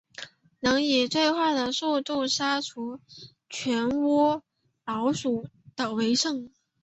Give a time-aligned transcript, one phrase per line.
[0.61, 2.99] 能以最快速度杀除
[3.51, 4.41] 全窝
[4.83, 6.51] 老鼠的为胜。